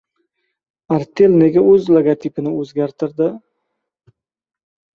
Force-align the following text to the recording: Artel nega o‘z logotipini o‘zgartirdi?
Artel 0.97 1.35
nega 1.41 1.63
o‘z 1.75 1.91
logotipini 1.97 2.55
o‘zgartirdi? 2.63 3.31